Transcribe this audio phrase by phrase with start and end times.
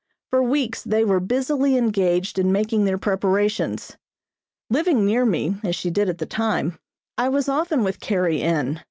[0.31, 3.97] For weeks they were busily engaged in making their preparations.
[4.67, 6.79] Living near me, as she did at the time,
[7.19, 8.79] I was often with Carrie N.